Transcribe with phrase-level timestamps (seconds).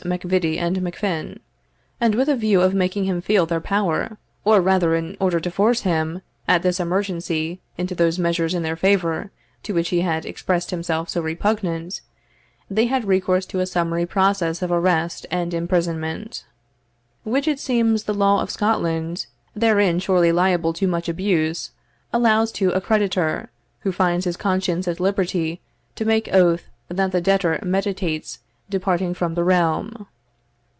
[0.03, 1.37] MacVittie and MacFin;
[1.99, 5.51] and, with a view of making him feel their power, or rather in order to
[5.51, 9.29] force him, at this emergency, into those measures in their favour,
[9.61, 12.01] to which he had expressed himself so repugnant,
[12.67, 16.45] they had recourse to a summary process of arrest and imprisonment,
[17.23, 21.69] which it seems the law of Scotland (therein surely liable to much abuse)
[22.11, 25.61] allows to a creditor, who finds his conscience at liberty
[25.93, 28.39] to make oath that the debtor meditates
[28.69, 30.07] departing from the realm.